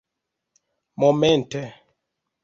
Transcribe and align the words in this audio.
momente 1.01 1.61